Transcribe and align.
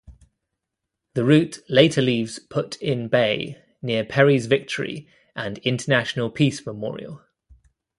The 1.13 1.23
route 1.23 1.59
later 1.69 2.01
leaves 2.01 2.39
Put-in-Bay, 2.39 3.63
near 3.83 4.03
Perry's 4.03 4.47
Victory 4.47 5.07
and 5.35 5.59
International 5.59 6.31
Peace 6.31 6.65
Memorial. 6.65 7.21